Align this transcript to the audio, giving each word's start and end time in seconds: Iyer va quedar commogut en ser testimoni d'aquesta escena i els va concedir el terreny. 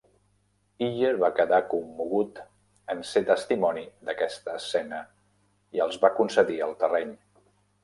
Iyer 0.85 1.11
va 1.23 1.27
quedar 1.39 1.59
commogut 1.73 2.41
en 2.95 3.05
ser 3.11 3.23
testimoni 3.29 3.85
d'aquesta 4.09 4.57
escena 4.63 5.05
i 5.79 5.87
els 5.89 6.03
va 6.07 6.15
concedir 6.23 6.61
el 6.71 6.77
terreny. 6.83 7.17